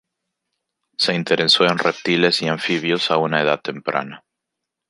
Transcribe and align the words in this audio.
Se 0.97 1.13
interesó 1.13 1.63
en 1.65 1.77
reptiles 1.77 2.41
y 2.41 2.47
anfibios 2.47 3.11
a 3.11 3.17
una 3.17 3.39
edad 3.43 3.61
temprana. 3.61 4.23